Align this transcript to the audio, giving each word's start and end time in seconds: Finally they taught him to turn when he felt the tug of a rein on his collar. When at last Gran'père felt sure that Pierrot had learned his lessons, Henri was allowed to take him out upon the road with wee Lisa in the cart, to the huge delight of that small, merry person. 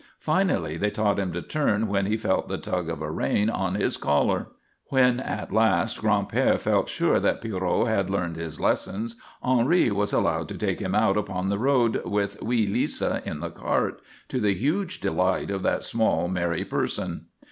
Finally 0.17 0.77
they 0.77 0.89
taught 0.89 1.19
him 1.19 1.31
to 1.31 1.43
turn 1.43 1.87
when 1.87 2.07
he 2.07 2.17
felt 2.17 2.47
the 2.47 2.57
tug 2.57 2.89
of 2.89 3.03
a 3.03 3.11
rein 3.11 3.51
on 3.51 3.75
his 3.75 3.97
collar. 3.97 4.47
When 4.87 5.19
at 5.19 5.53
last 5.53 6.01
Gran'père 6.01 6.59
felt 6.59 6.89
sure 6.89 7.19
that 7.19 7.39
Pierrot 7.39 7.87
had 7.87 8.09
learned 8.09 8.35
his 8.35 8.59
lessons, 8.59 9.15
Henri 9.43 9.91
was 9.91 10.11
allowed 10.11 10.49
to 10.49 10.57
take 10.57 10.79
him 10.79 10.95
out 10.95 11.17
upon 11.17 11.49
the 11.49 11.59
road 11.59 12.01
with 12.03 12.41
wee 12.41 12.65
Lisa 12.65 13.21
in 13.25 13.41
the 13.41 13.51
cart, 13.51 14.01
to 14.29 14.39
the 14.39 14.55
huge 14.55 15.01
delight 15.01 15.51
of 15.51 15.61
that 15.61 15.83
small, 15.83 16.27
merry 16.27 16.65
person. 16.65 17.27